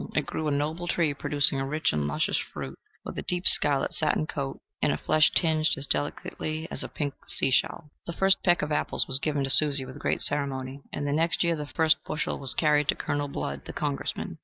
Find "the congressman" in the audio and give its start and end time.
13.65-14.39